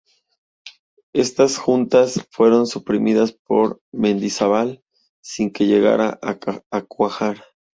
Estas 1.13 1.57
juntas 1.59 2.27
fueron 2.31 2.65
suprimidas 2.65 3.33
por 3.33 3.83
Mendizábal, 3.93 4.81
sin 5.23 5.51
que 5.51 5.67
llegaran 5.67 6.17
a 6.23 6.81
cuajar. 6.85 7.43